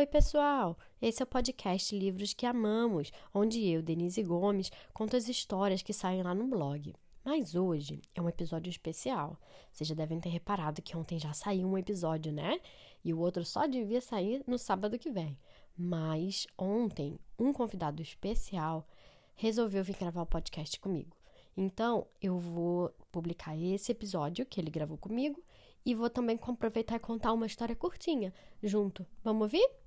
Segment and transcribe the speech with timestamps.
[0.00, 0.78] Oi, pessoal!
[1.02, 5.92] Esse é o podcast Livros que Amamos, onde eu, Denise Gomes, conto as histórias que
[5.92, 6.94] saem lá no blog.
[7.22, 9.38] Mas hoje é um episódio especial.
[9.70, 12.58] Vocês já devem ter reparado que ontem já saiu um episódio, né?
[13.04, 15.36] E o outro só devia sair no sábado que vem.
[15.76, 18.88] Mas ontem, um convidado especial
[19.34, 21.14] resolveu vir gravar o podcast comigo.
[21.54, 25.44] Então, eu vou publicar esse episódio que ele gravou comigo
[25.84, 29.06] e vou também aproveitar e contar uma história curtinha junto.
[29.22, 29.80] Vamos ouvir?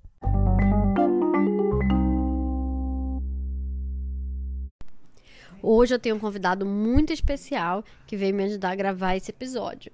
[5.66, 9.90] Hoje eu tenho um convidado muito especial que veio me ajudar a gravar esse episódio.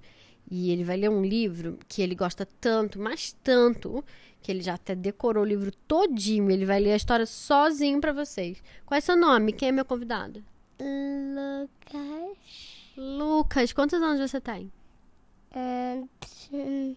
[0.50, 4.04] E ele vai ler um livro que ele gosta tanto, mas tanto,
[4.42, 6.50] que ele já até decorou o livro todinho.
[6.50, 8.60] Ele vai ler a história sozinho para vocês.
[8.84, 9.52] Qual é seu nome?
[9.52, 10.42] Quem é meu convidado?
[10.80, 12.36] Lucas.
[12.96, 14.72] Lucas, quantos anos você tem?
[15.54, 16.08] Um,
[16.52, 16.96] um,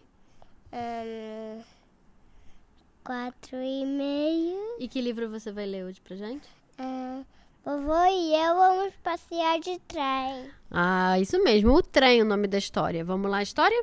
[3.04, 4.78] quatro e meio.
[4.80, 6.63] E que livro você vai ler hoje pra gente?
[7.64, 10.52] Vovô e eu vamos passear de trem.
[10.70, 13.02] Ah, isso mesmo, o trem, o nome da história.
[13.02, 13.82] Vamos lá, história?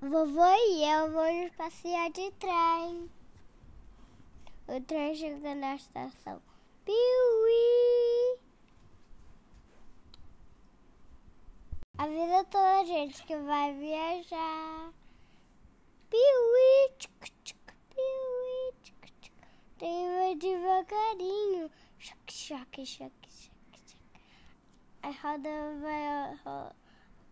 [0.00, 3.10] Vovô e eu vamos passear de trem.
[4.68, 6.40] O trem chega na estação.
[6.84, 8.38] Piuí!
[11.98, 14.92] A vida toda, gente, que vai viajar.
[16.08, 17.58] Piuí, tchic, tchic,
[17.90, 19.34] piuí, tchic, tchic.
[19.76, 21.33] Tem vai devagarinho.
[22.44, 23.98] Choque, choque, choque, choque.
[25.02, 26.74] A roda vai ro-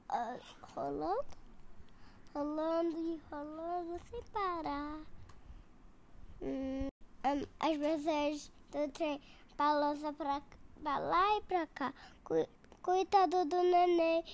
[0.09, 0.37] ah,
[0.75, 1.27] rolando,
[2.35, 5.01] rolando e rolando sem parar.
[6.41, 6.89] Hum,
[7.27, 9.21] hum, as pessoas do trem
[9.59, 10.41] balançam pra,
[10.83, 11.93] pra lá e pra cá.
[12.25, 12.49] Cu-
[12.81, 14.25] Coitado do neném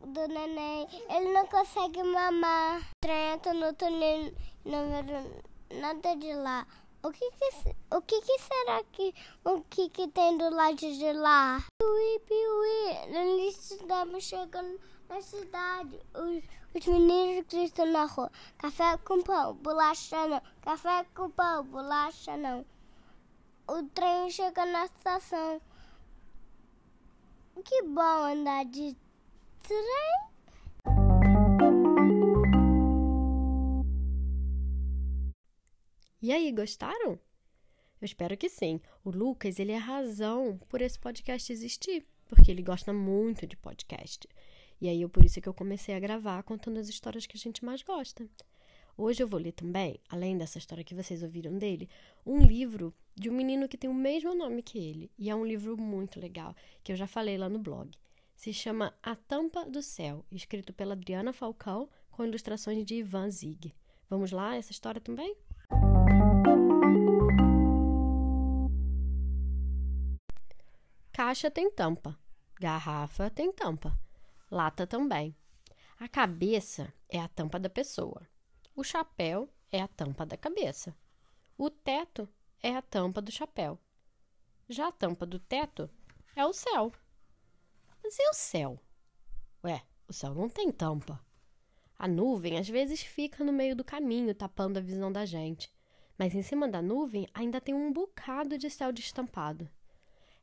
[0.00, 0.86] do neném.
[1.08, 2.82] Ele não consegue mamar.
[3.00, 4.34] Trem entra no túnel
[4.66, 6.66] não vê nada de lá.
[7.04, 11.12] O que que, o que que será que o que que tem do lado de
[11.12, 11.62] lá?
[11.78, 13.14] Piuí, piuí.
[13.14, 16.00] Eles estavam chegando na cidade.
[16.14, 16.42] Os,
[16.74, 18.32] os meninos gritam na rua.
[18.56, 20.40] Café com pão, bolacha não.
[20.62, 22.64] Café com pão, bolacha não.
[23.68, 25.60] O trem chega na estação.
[27.66, 28.96] Que bom andar de
[29.62, 30.33] trem.
[36.24, 37.20] E aí, gostaram?
[38.00, 38.80] Eu espero que sim.
[39.04, 43.58] O Lucas, ele é a razão por esse podcast existir, porque ele gosta muito de
[43.58, 44.26] podcast.
[44.80, 47.62] E aí, por isso que eu comecei a gravar contando as histórias que a gente
[47.62, 48.26] mais gosta.
[48.96, 51.90] Hoje eu vou ler também, além dessa história que vocês ouviram dele,
[52.24, 55.10] um livro de um menino que tem o mesmo nome que ele.
[55.18, 57.90] E é um livro muito legal, que eu já falei lá no blog.
[58.34, 63.74] Se chama A Tampa do Céu, escrito pela Adriana Falcão, com ilustrações de Ivan Zig.
[64.08, 65.36] Vamos lá, essa história também?
[71.12, 72.18] Caixa tem tampa,
[72.60, 73.98] garrafa tem tampa,
[74.50, 75.34] lata também.
[75.98, 78.28] A cabeça é a tampa da pessoa.
[78.76, 80.94] O chapéu é a tampa da cabeça.
[81.56, 82.28] O teto
[82.62, 83.78] é a tampa do chapéu.
[84.68, 85.88] Já a tampa do teto
[86.36, 86.92] é o céu.
[88.02, 88.80] Mas e o céu?
[89.64, 91.24] Ué, o céu não tem tampa.
[91.98, 95.72] A nuvem às vezes fica no meio do caminho, tapando a visão da gente.
[96.18, 99.68] Mas em cima da nuvem ainda tem um bocado de céu destampado.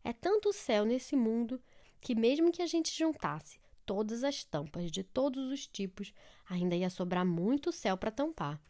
[0.04, 1.62] É tanto céu nesse mundo
[2.02, 6.14] que, mesmo que a gente juntasse todas as tampas de todos os tipos,
[6.50, 8.62] ainda ia sobrar muito céu para tampar.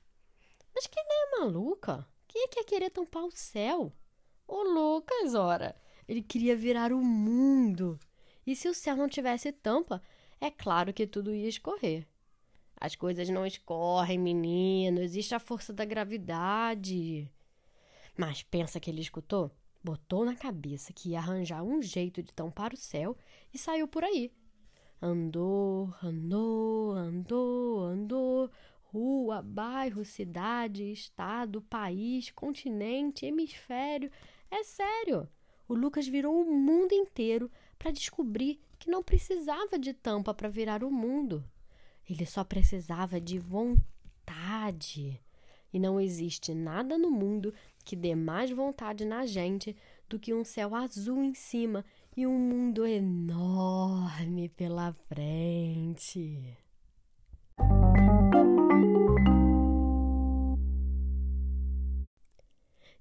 [0.73, 2.07] Mas que ideia maluca!
[2.27, 3.93] Quem é que ia querer tampar o céu?
[4.47, 5.75] O Lucas, ora!
[6.07, 7.99] Ele queria virar o mundo.
[8.45, 10.01] E se o céu não tivesse tampa,
[10.39, 12.07] é claro que tudo ia escorrer.
[12.81, 15.01] As coisas não escorrem, menino.
[15.01, 17.29] Existe a força da gravidade.
[18.17, 19.51] Mas pensa que ele escutou?
[19.83, 23.15] Botou na cabeça que ia arranjar um jeito de tampar o céu
[23.53, 24.31] e saiu por aí.
[24.99, 28.49] Andou, andou, andou, andou.
[28.81, 34.11] Rua, bairro, cidade, estado, país, continente, hemisfério.
[34.49, 35.29] É sério.
[35.67, 40.83] O Lucas virou o mundo inteiro para descobrir que não precisava de tampa para virar
[40.83, 41.45] o mundo.
[42.09, 45.21] Ele só precisava de vontade.
[45.73, 47.53] E não existe nada no mundo
[47.85, 49.75] que dê mais vontade na gente
[50.09, 56.57] do que um céu azul em cima e um mundo enorme pela frente.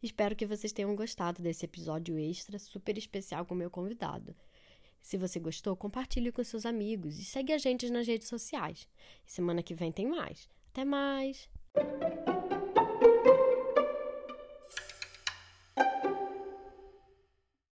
[0.03, 4.35] Espero que vocês tenham gostado desse episódio extra super especial com meu convidado.
[5.01, 8.89] Se você gostou, compartilhe com seus amigos e segue a gente nas redes sociais.
[9.27, 10.49] E semana que vem tem mais.
[10.71, 11.49] Até mais!